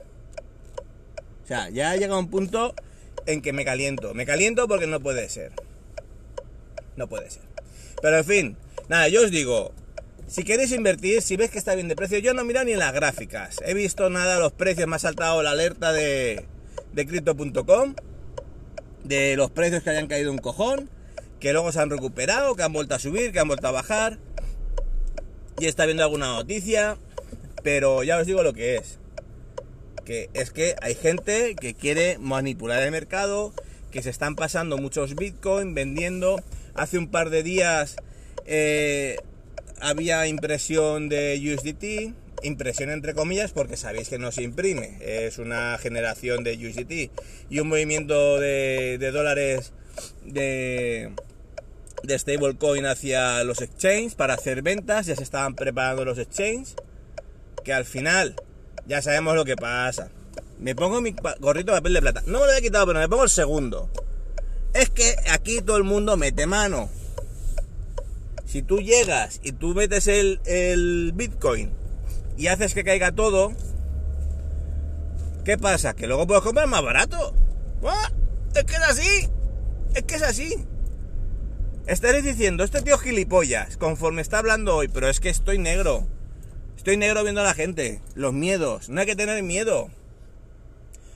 O 1.46 1.48
sea, 1.48 1.68
ya 1.70 1.92
ha 1.92 1.96
llegado 1.96 2.18
un 2.18 2.28
punto 2.28 2.74
en 3.24 3.40
que 3.40 3.52
me 3.52 3.64
caliento. 3.64 4.14
Me 4.14 4.26
caliento 4.26 4.66
porque 4.66 4.88
no 4.88 4.98
puede 4.98 5.28
ser. 5.28 5.52
No 6.96 7.08
puede 7.08 7.30
ser. 7.30 7.44
Pero 8.02 8.18
en 8.18 8.24
fin, 8.24 8.56
nada, 8.88 9.06
yo 9.06 9.22
os 9.22 9.30
digo, 9.30 9.72
si 10.26 10.42
queréis 10.42 10.72
invertir, 10.72 11.22
si 11.22 11.36
ves 11.36 11.52
que 11.52 11.58
está 11.58 11.76
bien 11.76 11.86
de 11.86 11.94
precio, 11.94 12.18
yo 12.18 12.34
no 12.34 12.44
miro 12.44 12.64
ni 12.64 12.74
las 12.74 12.92
gráficas. 12.92 13.60
He 13.64 13.74
visto 13.74 14.10
nada, 14.10 14.40
los 14.40 14.54
precios, 14.54 14.88
me 14.88 14.96
ha 14.96 14.98
saltado 14.98 15.40
la 15.44 15.52
alerta 15.52 15.92
de, 15.92 16.46
de 16.92 17.06
Crypto.com, 17.06 17.94
de 19.04 19.36
los 19.36 19.52
precios 19.52 19.84
que 19.84 19.90
hayan 19.90 20.08
caído 20.08 20.32
un 20.32 20.38
cojón, 20.38 20.90
que 21.38 21.52
luego 21.52 21.70
se 21.70 21.78
han 21.78 21.90
recuperado, 21.90 22.56
que 22.56 22.64
han 22.64 22.72
vuelto 22.72 22.96
a 22.96 22.98
subir, 22.98 23.30
que 23.30 23.38
han 23.38 23.46
vuelto 23.46 23.68
a 23.68 23.70
bajar. 23.70 24.18
Y 25.60 25.66
está 25.66 25.84
viendo 25.86 26.02
alguna 26.02 26.26
noticia, 26.26 26.98
pero 27.62 28.02
ya 28.02 28.18
os 28.18 28.26
digo 28.26 28.42
lo 28.42 28.52
que 28.52 28.78
es 28.78 28.98
que 30.06 30.30
es 30.32 30.50
que 30.50 30.76
hay 30.80 30.94
gente 30.94 31.54
que 31.60 31.74
quiere 31.74 32.16
manipular 32.18 32.82
el 32.82 32.92
mercado, 32.92 33.52
que 33.90 34.02
se 34.02 34.08
están 34.08 34.36
pasando 34.36 34.78
muchos 34.78 35.16
bitcoin 35.16 35.74
vendiendo. 35.74 36.42
Hace 36.74 36.96
un 36.96 37.10
par 37.10 37.28
de 37.28 37.42
días 37.42 37.96
eh, 38.46 39.18
había 39.80 40.26
impresión 40.26 41.08
de 41.08 41.38
USDT, 41.42 42.14
impresión 42.44 42.90
entre 42.90 43.14
comillas 43.14 43.52
porque 43.52 43.76
sabéis 43.76 44.08
que 44.08 44.18
no 44.18 44.30
se 44.32 44.42
imprime, 44.42 44.98
es 45.00 45.38
una 45.38 45.76
generación 45.78 46.44
de 46.44 46.54
USDT 46.54 47.10
y 47.50 47.60
un 47.60 47.68
movimiento 47.68 48.38
de, 48.38 48.98
dólares 49.12 49.72
de, 50.24 51.10
de 52.04 52.18
stablecoin 52.18 52.86
hacia 52.86 53.42
los 53.42 53.60
exchanges 53.60 54.14
para 54.14 54.34
hacer 54.34 54.62
ventas, 54.62 55.06
ya 55.06 55.16
se 55.16 55.22
estaban 55.22 55.56
preparando 55.56 56.04
los 56.04 56.18
exchanges, 56.18 56.76
que 57.64 57.72
al 57.72 57.84
final 57.84 58.36
ya 58.86 59.02
sabemos 59.02 59.34
lo 59.34 59.44
que 59.44 59.56
pasa. 59.56 60.08
Me 60.58 60.74
pongo 60.74 61.00
mi 61.00 61.14
gorrito 61.40 61.72
de 61.72 61.78
papel 61.78 61.94
de 61.94 62.00
plata. 62.00 62.22
No 62.26 62.40
me 62.40 62.46
lo 62.46 62.52
he 62.52 62.62
quitado, 62.62 62.86
pero 62.86 63.00
me 63.00 63.08
pongo 63.08 63.24
el 63.24 63.30
segundo. 63.30 63.90
Es 64.74 64.90
que 64.90 65.16
aquí 65.30 65.60
todo 65.60 65.76
el 65.76 65.84
mundo 65.84 66.16
mete 66.16 66.46
mano. 66.46 66.88
Si 68.46 68.62
tú 68.62 68.80
llegas 68.80 69.40
y 69.42 69.52
tú 69.52 69.74
metes 69.74 70.06
el, 70.06 71.12
Bitcoin 71.14 71.72
y 72.36 72.46
haces 72.46 72.74
que 72.74 72.84
caiga 72.84 73.12
todo, 73.12 73.52
¿qué 75.44 75.58
pasa? 75.58 75.94
Que 75.94 76.06
luego 76.06 76.26
puedes 76.26 76.44
comprar 76.44 76.68
más 76.68 76.82
barato. 76.82 77.34
Es 78.54 78.64
que 78.64 78.76
es 78.76 78.82
así. 78.82 79.28
Es 79.94 80.02
que 80.04 80.14
es 80.14 80.22
así. 80.22 80.66
Estaréis 81.86 82.24
diciendo, 82.24 82.64
este 82.64 82.82
tío 82.82 82.98
gilipollas, 82.98 83.76
conforme 83.76 84.20
está 84.20 84.38
hablando 84.38 84.74
hoy, 84.74 84.88
pero 84.88 85.08
es 85.08 85.20
que 85.20 85.28
estoy 85.28 85.58
negro. 85.58 86.06
Estoy 86.76 86.96
negro 86.96 87.22
viendo 87.22 87.40
a 87.40 87.44
la 87.44 87.54
gente, 87.54 88.00
los 88.14 88.32
miedos, 88.32 88.88
no 88.88 89.00
hay 89.00 89.06
que 89.06 89.16
tener 89.16 89.42
miedo. 89.42 89.90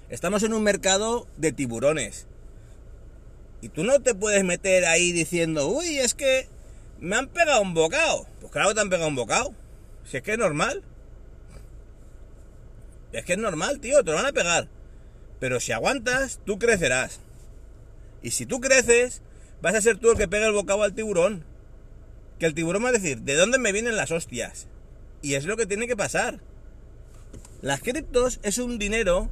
Estamos 0.08 0.42
en 0.42 0.52
un 0.52 0.62
mercado 0.62 1.28
de 1.36 1.52
tiburones. 1.52 2.26
Y 3.60 3.68
tú 3.68 3.84
no 3.84 4.00
te 4.00 4.14
puedes 4.14 4.42
meter 4.42 4.86
ahí 4.86 5.12
diciendo, 5.12 5.68
uy, 5.68 5.98
es 5.98 6.14
que 6.14 6.48
me 6.98 7.14
han 7.14 7.28
pegado 7.28 7.60
un 7.60 7.74
bocado. 7.74 8.26
Pues 8.40 8.50
claro 8.50 8.74
te 8.74 8.80
han 8.80 8.90
pegado 8.90 9.08
un 9.08 9.14
bocado. 9.14 9.54
Si 10.04 10.16
es 10.16 10.22
que 10.22 10.32
es 10.32 10.38
normal. 10.38 10.82
Es 13.12 13.24
que 13.24 13.34
es 13.34 13.38
normal, 13.38 13.80
tío, 13.80 14.02
te 14.02 14.10
lo 14.10 14.16
van 14.16 14.26
a 14.26 14.32
pegar. 14.32 14.68
Pero 15.38 15.60
si 15.60 15.72
aguantas, 15.72 16.40
tú 16.44 16.58
crecerás. 16.58 17.20
Y 18.22 18.32
si 18.32 18.46
tú 18.46 18.60
creces, 18.60 19.22
vas 19.62 19.74
a 19.74 19.80
ser 19.80 19.98
tú 19.98 20.10
el 20.10 20.18
que 20.18 20.28
pega 20.28 20.46
el 20.46 20.52
bocado 20.52 20.82
al 20.82 20.94
tiburón. 20.94 21.44
Que 22.38 22.46
el 22.46 22.54
tiburón 22.54 22.84
va 22.84 22.88
a 22.88 22.92
decir, 22.92 23.20
¿de 23.20 23.34
dónde 23.34 23.58
me 23.58 23.72
vienen 23.72 23.96
las 23.96 24.10
hostias? 24.10 24.66
Y 25.22 25.34
es 25.34 25.44
lo 25.44 25.56
que 25.56 25.66
tiene 25.66 25.86
que 25.86 25.96
pasar. 25.96 26.40
Las 27.62 27.80
criptos 27.80 28.40
es 28.42 28.58
un 28.58 28.78
dinero 28.78 29.28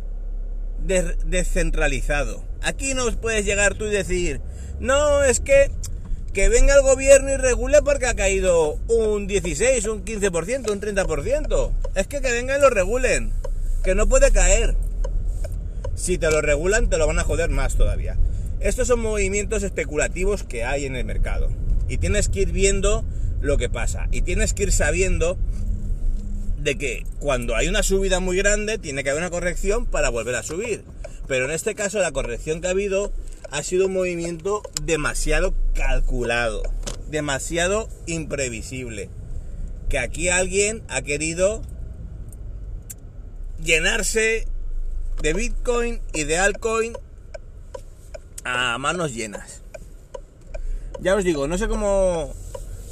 descentralizado. 0.79 2.45
Aquí 2.63 2.95
no 2.95 3.11
puedes 3.21 3.45
llegar 3.45 3.75
tú 3.75 3.87
y 3.87 3.91
decir, 3.91 4.41
no, 4.81 5.25
es 5.25 5.41
que 5.41 5.71
que 6.33 6.49
venga 6.49 6.75
el 6.75 6.83
gobierno 6.83 7.33
y 7.33 7.37
regule 7.37 7.83
porque 7.83 8.07
ha 8.07 8.15
caído 8.15 8.79
un 8.87 9.27
16, 9.27 9.87
un 9.87 10.05
15%, 10.05 10.71
un 10.71 10.81
30%. 10.81 11.73
Es 11.95 12.07
que 12.07 12.21
que 12.21 12.31
vengan 12.31 12.59
y 12.59 12.63
lo 12.63 12.71
regulen. 12.71 13.33
Que 13.83 13.95
no 13.95 14.09
puede 14.09 14.31
caer. 14.31 14.77
Si 15.95 16.19
te 16.19 16.31
lo 16.31 16.41
regulan, 16.41 16.89
te 16.89 16.99
lo 16.99 17.07
van 17.07 17.19
a 17.19 17.25
joder 17.25 17.51
más 17.51 17.75
todavía. 17.75 18.17
Estos 18.61 18.89
son 18.89 19.01
movimientos 19.01 19.63
especulativos 19.63 20.45
que 20.45 20.65
hay 20.65 20.85
en 20.85 20.97
el 20.97 21.05
mercado. 21.05 21.49
Y 21.89 21.99
tienes 21.99 22.29
que 22.29 22.43
ir 22.43 22.53
viendo 22.53 23.05
lo 23.41 23.57
que 23.57 23.69
pasa. 23.69 24.07
Y 24.13 24.23
tienes 24.23 24.53
que 24.53 24.65
ir 24.65 24.73
sabiendo 24.73 25.39
de 26.59 26.77
que 26.77 27.07
cuando 27.21 27.57
hay 27.57 27.69
una 27.69 27.83
subida 27.83 28.21
muy 28.21 28.37
grande 28.37 28.79
tiene 28.79 29.05
que 29.05 29.11
haber 29.11 29.23
una 29.23 29.31
corrección 29.31 29.87
para 29.87 30.11
volver 30.11 30.35
a 30.35 30.43
subir. 30.43 30.85
Pero 31.27 31.45
en 31.45 31.53
este 31.53 31.75
caso 31.75 31.99
la 32.01 32.13
corrección 32.13 32.61
que 32.61 32.69
ha 32.69 32.71
habido 32.71 33.13
ha 33.51 33.63
sido 33.63 33.87
un 33.87 33.95
movimiento 33.95 34.63
demasiado 34.83 35.55
calculado, 35.75 36.63
demasiado 37.09 37.89
imprevisible. 38.07 39.09
Que 39.89 39.99
aquí 39.99 40.29
alguien 40.29 40.83
ha 40.89 41.03
querido 41.03 41.63
llenarse 43.63 44.47
de 45.23 45.33
Bitcoin 45.33 46.01
y 46.13 46.25
de 46.25 46.39
altcoin 46.39 46.95
a 48.45 48.79
manos 48.79 49.15
llenas. 49.15 49.63
Ya 51.01 51.15
os 51.15 51.25
digo, 51.25 51.47
no 51.47 51.57
sé 51.57 51.69
cómo 51.69 52.35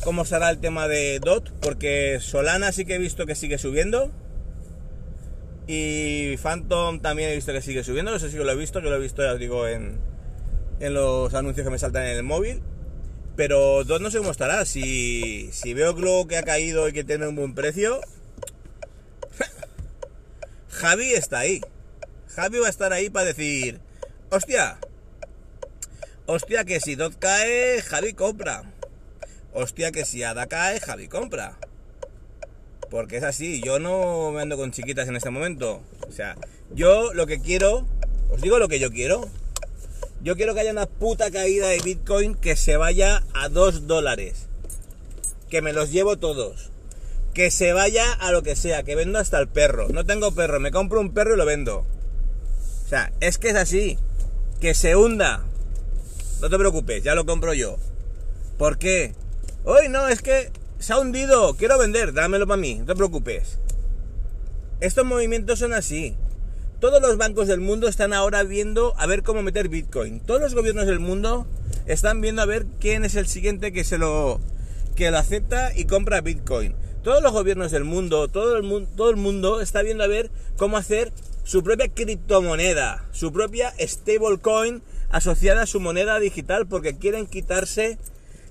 cómo 0.06 0.25
será 0.25 0.50
el 0.50 0.60
tema 0.60 0.86
de 0.86 1.18
DOT, 1.18 1.50
porque 1.60 2.20
Solana 2.20 2.70
sí 2.70 2.84
que 2.84 2.94
he 2.94 2.98
visto 2.98 3.26
que 3.26 3.34
sigue 3.34 3.58
subiendo. 3.58 4.12
Y 5.66 6.36
Phantom 6.36 7.00
también 7.00 7.30
he 7.30 7.34
visto 7.34 7.52
que 7.52 7.60
sigue 7.60 7.82
subiendo, 7.82 8.14
eso 8.14 8.28
sí 8.28 8.36
que 8.36 8.44
lo 8.44 8.52
he 8.52 8.54
visto, 8.54 8.78
yo 8.78 8.88
lo 8.88 8.94
he 8.94 9.00
visto, 9.00 9.25
ya 9.25 9.32
os 9.32 9.40
digo, 9.40 9.66
en, 9.66 9.98
en 10.78 10.94
los 10.94 11.34
anuncios 11.34 11.64
que 11.64 11.72
me 11.72 11.80
saltan 11.80 12.04
en 12.04 12.18
el 12.18 12.22
móvil. 12.22 12.62
Pero 13.34 13.82
DOT 13.82 14.00
no 14.00 14.12
sé 14.12 14.18
cómo 14.18 14.30
estará, 14.30 14.64
si, 14.64 15.50
si 15.50 15.75
veo 15.75 15.92
Glow 15.92 16.28
que 16.28 16.36
ha 16.36 16.44
caído 16.44 16.88
y 16.88 16.92
que 16.92 17.02
tiene 17.02 17.26
un 17.26 17.34
buen 17.34 17.56
precio, 17.56 18.00
Javi 20.68 21.14
está 21.14 21.40
ahí. 21.40 21.62
Javi 22.28 22.60
va 22.60 22.68
a 22.68 22.70
estar 22.70 22.92
ahí 22.92 23.10
para 23.10 23.26
decir, 23.26 23.80
hostia, 24.30 24.78
hostia 26.26 26.64
que 26.64 26.78
si 26.78 26.94
DOT 26.94 27.16
cae, 27.18 27.82
Javi 27.82 28.12
compra 28.12 28.75
hostia 29.56 29.90
que 29.90 30.04
si 30.04 30.22
Ada 30.22 30.46
cae, 30.46 30.80
Javi 30.80 31.08
compra. 31.08 31.58
Porque 32.90 33.16
es 33.16 33.25
así, 33.25 33.60
yo 33.62 33.78
no 33.78 34.30
me 34.30 34.42
ando 34.42 34.56
con 34.56 34.70
chiquitas 34.70 35.08
en 35.08 35.16
este 35.16 35.30
momento. 35.30 35.82
O 36.08 36.12
sea, 36.12 36.36
yo 36.72 37.12
lo 37.14 37.26
que 37.26 37.40
quiero, 37.40 37.86
os 38.30 38.40
digo 38.40 38.58
lo 38.58 38.68
que 38.68 38.78
yo 38.78 38.90
quiero. 38.90 39.28
Yo 40.22 40.36
quiero 40.36 40.54
que 40.54 40.60
haya 40.60 40.72
una 40.72 40.86
puta 40.86 41.30
caída 41.30 41.68
de 41.68 41.80
Bitcoin 41.80 42.34
que 42.34 42.56
se 42.56 42.76
vaya 42.76 43.25
a 43.34 43.48
2 43.48 43.86
dólares. 43.86 44.46
Que 45.50 45.62
me 45.62 45.72
los 45.72 45.90
llevo 45.90 46.16
todos. 46.16 46.70
Que 47.34 47.50
se 47.50 47.72
vaya 47.72 48.12
a 48.12 48.32
lo 48.32 48.42
que 48.42 48.56
sea, 48.56 48.82
que 48.82 48.94
vendo 48.94 49.18
hasta 49.18 49.38
el 49.38 49.48
perro. 49.48 49.88
No 49.88 50.04
tengo 50.04 50.32
perro, 50.32 50.60
me 50.60 50.70
compro 50.70 51.00
un 51.00 51.12
perro 51.12 51.34
y 51.34 51.38
lo 51.38 51.44
vendo. 51.44 51.84
O 52.84 52.88
sea, 52.88 53.12
es 53.20 53.38
que 53.38 53.48
es 53.48 53.56
así. 53.56 53.98
Que 54.60 54.75
se 54.75 54.96
hunda. 54.96 55.44
No 56.40 56.48
te 56.50 56.58
preocupes, 56.58 57.02
ya 57.02 57.14
lo 57.14 57.26
compro 57.26 57.52
yo. 57.52 57.76
¿Por 58.58 58.78
qué? 58.78 59.14
Hoy 59.68 59.88
no, 59.88 60.06
es 60.06 60.23
que 60.23 60.52
se 60.78 60.92
ha 60.92 61.00
hundido, 61.00 61.56
quiero 61.56 61.76
vender, 61.76 62.12
dámelo 62.12 62.46
para 62.46 62.56
mí, 62.56 62.76
no 62.76 62.87
te 62.87 62.94
preocupes. 62.94 63.58
Estos 64.78 65.04
movimientos 65.04 65.58
son 65.58 65.73
así. 65.73 66.14
Todos 66.78 67.02
los 67.02 67.16
bancos 67.16 67.49
del 67.49 67.58
mundo 67.58 67.88
están 67.88 68.12
ahora 68.12 68.44
viendo 68.44 68.94
a 68.96 69.06
ver 69.06 69.25
cómo 69.25 69.42
meter 69.42 69.68
Bitcoin. 69.68 70.20
Todos 70.20 70.40
los 70.40 70.54
gobiernos 70.54 70.87
del 70.87 71.00
mundo 71.00 71.49
están 71.87 72.20
viendo 72.20 72.42
a 72.42 72.46
ver 72.46 72.66
quién 72.78 73.04
es 73.04 73.16
el 73.16 73.26
siguiente 73.26 73.73
que 73.73 73.82
se 73.82 73.99
lo 73.99 74.40
que 74.94 75.11
lo 75.11 75.18
acepta 75.18 75.76
y 75.76 75.87
compra 75.87 76.20
Bitcoin. 76.20 76.76
Todos 77.02 77.20
los 77.20 77.32
gobiernos 77.32 77.73
del 77.73 77.82
mundo, 77.82 78.28
todo 78.28 78.56
el 78.56 78.62
mundo, 78.62 78.88
todo 78.96 79.11
el 79.11 79.16
mundo 79.16 79.61
está 79.61 79.82
viendo 79.82 80.04
a 80.04 80.06
ver 80.06 80.30
cómo 80.56 80.76
hacer 80.76 81.12
su 81.42 81.64
propia 81.64 81.88
criptomoneda, 81.88 83.04
su 83.11 83.32
propia 83.32 83.75
stablecoin 83.80 84.85
asociada 85.11 85.62
a 85.62 85.66
su 85.66 85.80
moneda 85.80 86.20
digital 86.20 86.68
porque 86.68 86.99
quieren 86.99 87.26
quitarse 87.26 87.99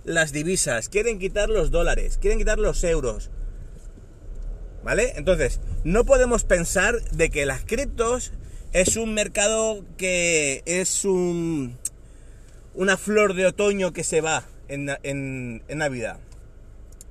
las 0.06 0.32
divisas, 0.32 0.88
quieren 0.88 1.20
quitar 1.20 1.50
los 1.50 1.72
dólares, 1.72 2.18
quieren 2.22 2.40
quitar 2.40 2.60
los 2.60 2.84
euros. 2.84 3.32
¿Vale? 4.84 5.14
Entonces, 5.16 5.60
no 5.84 6.06
podemos 6.06 6.44
pensar 6.44 7.02
de 7.12 7.32
que 7.32 7.46
las 7.46 7.66
criptos 7.66 8.32
es 8.72 8.98
un 8.98 9.16
mercado 9.16 9.84
que 9.98 10.62
es 10.66 11.06
un, 11.06 11.80
una 12.76 12.98
flor 12.98 13.34
de 13.34 13.48
otoño 13.48 13.94
que 13.94 14.04
se 14.04 14.22
va 14.22 14.46
en, 14.68 14.90
en, 15.02 15.64
en 15.68 15.78
Navidad. 15.80 16.20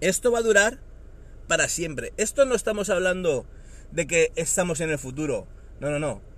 Esto 0.00 0.30
va 0.30 0.38
a 0.38 0.42
durar 0.42 0.78
para 1.48 1.68
siempre. 1.68 2.12
Esto 2.16 2.44
no 2.44 2.54
estamos 2.54 2.90
hablando 2.90 3.44
de 3.90 4.06
que 4.06 4.32
estamos 4.36 4.80
en 4.80 4.90
el 4.90 4.98
futuro. 4.98 5.46
No, 5.80 5.90
no, 5.90 5.98
no. 5.98 6.33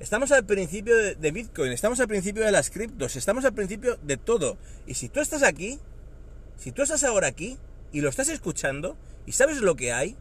Estamos 0.00 0.32
al 0.32 0.46
principio 0.46 0.96
de, 0.96 1.30
Bitcoin, 1.30 1.72
estamos 1.72 2.00
al 2.00 2.08
principio 2.08 2.42
de 2.42 2.50
las 2.50 2.70
criptos, 2.70 3.16
estamos 3.16 3.44
al 3.44 3.52
principio 3.52 3.98
de 4.02 4.16
todo. 4.16 4.56
Y 4.86 4.94
si 4.94 5.10
tú 5.10 5.20
estás 5.20 5.42
aquí, 5.42 5.78
si 6.56 6.72
tú 6.72 6.80
estás 6.80 7.04
ahora 7.04 7.26
aquí 7.26 7.58
y 7.92 8.00
lo 8.00 8.08
estás 8.08 8.30
escuchando 8.30 8.96
y 9.26 9.32
sabes 9.32 9.58
lo 9.58 9.76
que 9.76 9.92
hay, 9.92 10.16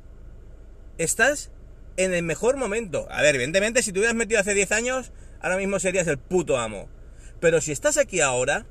estás 0.98 1.50
en 1.96 2.14
el 2.14 2.24
mejor 2.24 2.58
momento. 2.58 3.08
A 3.10 3.22
ver, 3.22 3.36
evidentemente, 3.36 3.82
si 3.82 3.94
te 3.94 4.00
hubieras 4.00 4.18
metido 4.18 4.42
hace 4.42 4.54
10 4.54 4.70
años, 4.74 5.14
ahora 5.40 5.56
mismo 5.56 5.80
serías 5.80 6.08
el 6.08 6.18
puto 6.18 6.58
amo. 6.58 6.90
Pero 7.40 7.62
si 7.62 7.72
estás 7.72 7.98
aquí 7.98 8.20
ahora, 8.20 8.66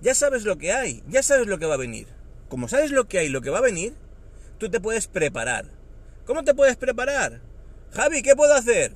ya 0.00 0.14
sabes 0.14 0.44
lo 0.44 0.56
que 0.56 0.72
hay, 0.72 1.02
ya 1.08 1.24
sabes 1.24 1.48
lo 1.48 1.58
que 1.58 1.66
va 1.66 1.74
a 1.74 1.78
venir. 1.78 2.06
Como 2.48 2.68
sabes 2.68 2.92
lo 2.92 3.08
que 3.08 3.18
hay, 3.18 3.28
lo 3.28 3.40
que 3.40 3.50
va 3.50 3.58
a 3.58 3.62
venir, 3.62 3.96
tú 4.58 4.70
te 4.70 4.78
puedes 4.78 5.08
preparar. 5.08 5.66
¿Cómo 6.26 6.44
te 6.44 6.54
puedes 6.54 6.76
preparar? 6.76 7.40
Javi, 7.92 8.22
¿qué 8.22 8.36
puedo 8.36 8.54
hacer? 8.54 8.94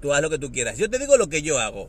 Tú 0.00 0.12
haz 0.12 0.22
lo 0.22 0.30
que 0.30 0.38
tú 0.38 0.52
quieras. 0.52 0.78
Yo 0.78 0.88
te 0.88 0.98
digo 0.98 1.16
lo 1.16 1.28
que 1.28 1.42
yo 1.42 1.58
hago. 1.58 1.88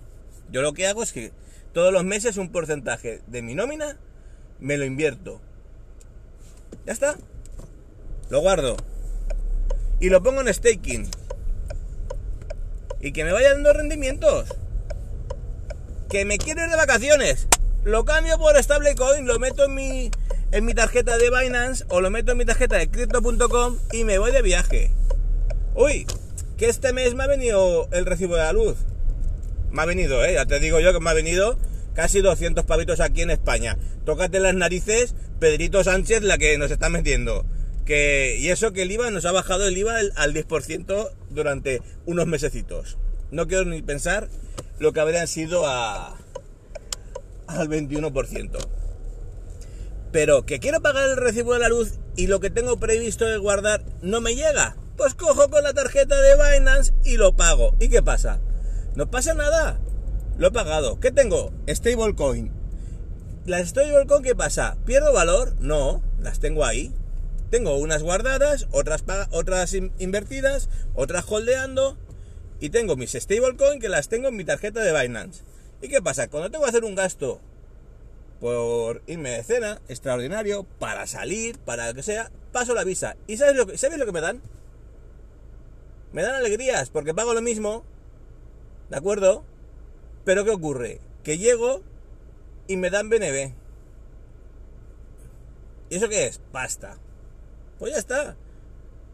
Yo 0.51 0.61
lo 0.61 0.73
que 0.73 0.87
hago 0.87 1.03
es 1.03 1.13
que 1.13 1.31
todos 1.73 1.93
los 1.93 2.03
meses 2.03 2.37
un 2.37 2.51
porcentaje 2.51 3.21
de 3.27 3.41
mi 3.41 3.55
nómina 3.55 3.97
me 4.59 4.77
lo 4.77 4.85
invierto. 4.85 5.39
Ya 6.85 6.93
está. 6.93 7.15
Lo 8.29 8.41
guardo. 8.41 8.77
Y 9.99 10.09
lo 10.09 10.23
pongo 10.23 10.41
en 10.41 10.53
staking. 10.53 11.09
Y 13.01 13.11
que 13.11 13.23
me 13.23 13.31
vaya 13.31 13.53
dando 13.53 13.73
rendimientos. 13.73 14.49
Que 16.09 16.25
me 16.25 16.37
quiero 16.37 16.63
ir 16.63 16.69
de 16.69 16.75
vacaciones. 16.75 17.47
Lo 17.83 18.03
cambio 18.05 18.37
por 18.37 18.61
stablecoin, 18.61 19.25
lo 19.25 19.39
meto 19.39 19.65
en 19.65 19.73
mi, 19.73 20.11
en 20.51 20.65
mi 20.65 20.73
tarjeta 20.73 21.17
de 21.17 21.29
Binance 21.29 21.85
o 21.89 22.01
lo 22.01 22.09
meto 22.09 22.33
en 22.33 22.37
mi 22.39 22.45
tarjeta 22.45 22.77
de 22.77 22.89
crypto.com 22.89 23.77
y 23.93 24.03
me 24.03 24.19
voy 24.19 24.31
de 24.31 24.41
viaje. 24.41 24.91
Uy, 25.75 26.05
que 26.59 26.67
este 26.67 26.91
mes 26.91 27.15
me 27.15 27.23
ha 27.23 27.27
venido 27.27 27.87
el 27.93 28.05
recibo 28.05 28.35
de 28.35 28.41
la 28.41 28.51
luz. 28.51 28.75
Me 29.71 29.81
ha 29.81 29.85
venido, 29.85 30.23
¿eh? 30.25 30.33
Ya 30.33 30.45
te 30.45 30.59
digo 30.59 30.81
yo 30.81 30.91
que 30.91 30.99
me 30.99 31.09
ha 31.09 31.13
venido 31.13 31.57
casi 31.95 32.19
200 32.19 32.65
pavitos 32.65 32.99
aquí 32.99 33.21
en 33.21 33.29
España. 33.29 33.77
Tócate 34.05 34.41
las 34.41 34.53
narices, 34.53 35.15
Pedrito 35.39 35.85
Sánchez, 35.85 36.21
la 36.21 36.37
que 36.37 36.57
nos 36.57 36.69
está 36.69 36.89
metiendo. 36.89 37.45
Que, 37.85 38.35
y 38.37 38.49
eso 38.49 38.73
que 38.73 38.81
el 38.81 38.91
IVA 38.91 39.09
nos 39.09 39.23
ha 39.25 39.31
bajado 39.31 39.67
el 39.67 39.77
IVA 39.77 39.99
al 40.17 40.33
10% 40.33 41.11
durante 41.29 41.81
unos 42.05 42.27
mesecitos. 42.27 42.97
No 43.31 43.47
quiero 43.47 43.63
ni 43.63 43.81
pensar 43.81 44.27
lo 44.79 44.91
que 44.91 44.99
habrían 44.99 45.29
sido 45.29 45.65
a, 45.65 46.17
al 47.47 47.69
21%. 47.69 48.57
Pero 50.11 50.45
que 50.45 50.59
quiero 50.59 50.81
pagar 50.81 51.09
el 51.09 51.15
recibo 51.15 51.53
de 51.53 51.59
la 51.59 51.69
luz 51.69 51.99
y 52.17 52.27
lo 52.27 52.41
que 52.41 52.49
tengo 52.49 52.79
previsto 52.81 53.25
de 53.25 53.37
guardar 53.37 53.81
no 54.01 54.19
me 54.19 54.35
llega. 54.35 54.75
Pues 54.99 55.13
cojo 55.13 55.49
con 55.49 55.63
la 55.63 55.73
tarjeta 55.73 56.19
de 56.19 56.35
Binance 56.35 56.93
y 57.05 57.15
lo 57.15 57.33
pago. 57.33 57.73
¿Y 57.79 57.87
qué 57.87 58.03
pasa? 58.03 58.41
No 58.95 59.09
pasa 59.09 59.33
nada. 59.33 59.79
Lo 60.37 60.47
he 60.47 60.51
pagado. 60.51 60.99
¿Qué 60.99 61.09
tengo? 61.09 61.53
Stablecoin. 61.69 62.51
¿Las 63.45 63.69
stablecoin 63.69 64.23
qué 64.23 64.35
pasa? 64.35 64.75
¿Pierdo 64.85 65.13
valor? 65.13 65.55
No, 65.61 66.03
las 66.19 66.41
tengo 66.41 66.65
ahí. 66.65 66.91
Tengo 67.49 67.77
unas 67.77 68.03
guardadas, 68.03 68.67
otras, 68.71 69.05
otras 69.31 69.73
invertidas, 69.73 70.67
otras 70.95 71.23
holdeando. 71.29 71.97
Y 72.59 72.69
tengo 72.69 72.97
mis 72.97 73.13
stablecoin 73.13 73.79
que 73.79 73.87
las 73.87 74.09
tengo 74.09 74.27
en 74.27 74.35
mi 74.35 74.43
tarjeta 74.43 74.81
de 74.81 75.01
Binance. 75.01 75.43
¿Y 75.81 75.87
qué 75.87 76.01
pasa? 76.01 76.27
Cuando 76.27 76.51
tengo 76.51 76.65
que 76.65 76.71
hacer 76.71 76.83
un 76.83 76.95
gasto 76.95 77.39
por 78.41 79.01
irme 79.07 79.29
de 79.29 79.43
cena, 79.43 79.79
extraordinario, 79.87 80.65
para 80.77 81.07
salir, 81.07 81.57
para 81.57 81.87
lo 81.87 81.93
que 81.93 82.03
sea, 82.03 82.31
paso 82.51 82.73
la 82.73 82.83
visa. 82.83 83.15
¿Y 83.27 83.37
sabes 83.37 83.55
lo 83.55 83.65
que, 83.65 83.77
¿sabes 83.77 83.97
lo 83.97 84.05
que 84.05 84.11
me 84.11 84.19
dan? 84.19 84.41
Me 86.11 86.23
dan 86.23 86.35
alegrías 86.35 86.89
porque 86.89 87.13
pago 87.13 87.33
lo 87.33 87.41
mismo, 87.41 87.83
¿de 88.89 88.97
acuerdo? 88.97 89.43
Pero 90.25 90.43
¿qué 90.43 90.51
ocurre? 90.51 90.99
Que 91.23 91.37
llego 91.37 91.81
y 92.67 92.77
me 92.77 92.89
dan 92.89 93.09
BNB. 93.09 93.53
¿Y 95.89 95.95
eso 95.95 96.09
qué 96.09 96.25
es? 96.25 96.39
Pasta. 96.51 96.97
Pues 97.77 97.93
ya 97.93 97.99
está. 97.99 98.35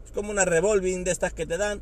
Es 0.04 0.12
como 0.12 0.30
una 0.30 0.44
revolving 0.44 1.04
de 1.04 1.10
estas 1.10 1.32
que 1.32 1.46
te 1.46 1.56
dan 1.56 1.80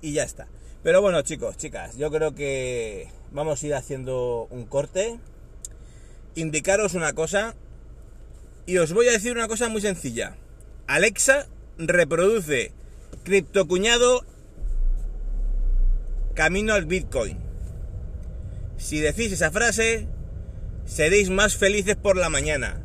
y 0.00 0.12
ya 0.12 0.24
está. 0.24 0.48
Pero 0.82 1.00
bueno, 1.00 1.22
chicos, 1.22 1.56
chicas, 1.56 1.96
yo 1.96 2.10
creo 2.10 2.34
que 2.34 3.08
vamos 3.30 3.62
a 3.62 3.66
ir 3.66 3.74
haciendo 3.74 4.48
un 4.50 4.64
corte. 4.66 5.18
Indicaros 6.34 6.94
una 6.94 7.12
cosa. 7.12 7.54
Y 8.66 8.78
os 8.78 8.92
voy 8.92 9.08
a 9.08 9.12
decir 9.12 9.32
una 9.32 9.48
cosa 9.48 9.68
muy 9.68 9.80
sencilla. 9.80 10.36
Alexa 10.86 11.46
reproduce 11.78 12.72
criptocuñado 13.24 14.24
camino 16.34 16.74
al 16.74 16.86
Bitcoin. 16.86 17.38
Si 18.76 19.00
decís 19.00 19.32
esa 19.32 19.50
frase, 19.50 20.06
seréis 20.86 21.30
más 21.30 21.56
felices 21.56 21.96
por 21.96 22.16
la 22.16 22.28
mañana. 22.28 22.82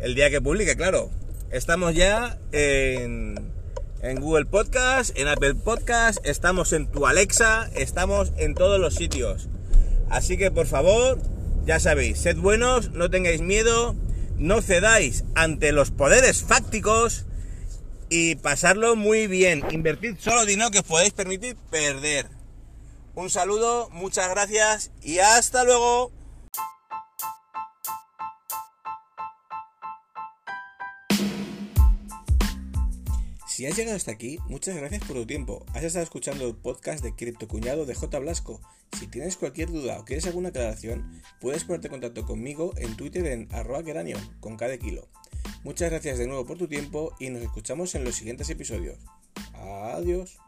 El 0.00 0.14
día 0.14 0.30
que 0.30 0.40
publique, 0.40 0.76
claro. 0.76 1.10
Estamos 1.50 1.94
ya 1.94 2.38
en, 2.52 3.52
Google 4.20 4.46
Podcast, 4.46 5.18
en 5.18 5.26
Apple 5.26 5.56
Podcast, 5.56 6.24
estamos 6.24 6.72
en 6.72 6.86
tu 6.86 7.06
Alexa, 7.06 7.68
estamos 7.74 8.32
en 8.36 8.54
todos 8.54 8.78
los 8.80 8.94
sitios. 8.94 9.48
Así 10.08 10.36
que 10.36 10.50
por 10.50 10.66
favor, 10.66 11.18
ya 11.66 11.80
sabéis, 11.80 12.18
sed 12.18 12.36
buenos, 12.36 12.92
no 12.92 13.10
tengáis 13.10 13.40
miedo, 13.40 13.96
no 14.38 14.62
cedáis 14.62 15.24
ante 15.34 15.72
los 15.72 15.90
poderes 15.90 16.42
fácticos 16.42 17.26
y 18.08 18.36
pasarlo 18.36 18.96
muy 18.96 19.26
bien. 19.26 19.64
Invertid 19.70 20.16
solo 20.18 20.46
dinero 20.46 20.70
que 20.70 20.78
os 20.78 20.84
podéis 20.84 21.12
permitir 21.12 21.56
perder. 21.70 22.39
Un 23.20 23.28
saludo, 23.28 23.90
muchas 23.90 24.30
gracias 24.30 24.92
y 25.02 25.18
hasta 25.18 25.62
luego. 25.62 26.10
Si 33.46 33.66
has 33.66 33.76
llegado 33.76 33.98
hasta 33.98 34.10
aquí, 34.10 34.38
muchas 34.48 34.74
gracias 34.74 35.04
por 35.04 35.16
tu 35.16 35.26
tiempo. 35.26 35.66
Has 35.74 35.84
estado 35.84 36.02
escuchando 36.02 36.48
el 36.48 36.56
podcast 36.56 37.04
de 37.04 37.14
Cripto 37.14 37.46
Cuñado 37.46 37.84
de 37.84 37.94
J. 37.94 38.18
Blasco. 38.20 38.62
Si 38.98 39.06
tienes 39.06 39.36
cualquier 39.36 39.70
duda 39.70 40.00
o 40.00 40.06
quieres 40.06 40.24
alguna 40.24 40.48
aclaración, 40.48 41.20
puedes 41.42 41.64
ponerte 41.64 41.88
en 41.88 41.92
contacto 41.92 42.24
conmigo 42.24 42.72
en 42.78 42.96
Twitter 42.96 43.26
en 43.26 43.48
arroba 43.52 43.82
con 44.40 44.56
cada 44.56 44.78
kilo. 44.78 45.10
Muchas 45.62 45.90
gracias 45.90 46.16
de 46.16 46.26
nuevo 46.26 46.46
por 46.46 46.56
tu 46.56 46.68
tiempo 46.68 47.14
y 47.20 47.28
nos 47.28 47.42
escuchamos 47.42 47.94
en 47.94 48.04
los 48.04 48.14
siguientes 48.14 48.48
episodios. 48.48 48.96
Adiós. 49.52 50.38